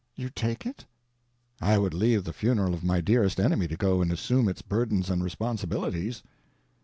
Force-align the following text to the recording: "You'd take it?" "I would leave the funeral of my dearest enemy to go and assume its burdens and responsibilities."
"You'd 0.15 0.35
take 0.35 0.65
it?" 0.65 0.85
"I 1.61 1.77
would 1.77 1.93
leave 1.93 2.23
the 2.23 2.33
funeral 2.33 2.73
of 2.73 2.83
my 2.83 3.01
dearest 3.01 3.39
enemy 3.39 3.67
to 3.67 3.77
go 3.77 4.01
and 4.01 4.11
assume 4.11 4.49
its 4.49 4.63
burdens 4.63 5.11
and 5.11 5.23
responsibilities." 5.23 6.23